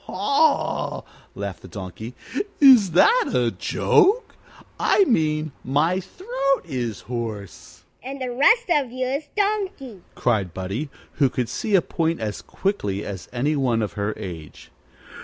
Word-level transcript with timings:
"Hee 0.07 0.13
haw!" 0.15 1.03
laughed 1.35 1.61
the 1.61 1.67
Donkey. 1.67 2.15
"Is 2.59 2.93
that 2.93 3.29
a 3.35 3.51
joke? 3.51 4.33
I 4.79 5.03
mean 5.03 5.51
my 5.63 5.99
throat 5.99 6.63
is 6.65 7.01
hoarse." 7.01 7.83
"And 8.01 8.19
the 8.19 8.31
rest 8.31 8.65
of 8.71 8.91
you 8.91 9.05
is 9.05 9.25
donkey!" 9.37 10.01
cried 10.15 10.55
Buddie, 10.55 10.89
who 11.17 11.29
could 11.29 11.49
see 11.49 11.75
a 11.75 11.83
point 11.83 12.19
as 12.19 12.41
quickly 12.41 13.05
as 13.05 13.29
any 13.31 13.55
one 13.55 13.83
of 13.83 13.93
her 13.93 14.15
age. 14.17 14.71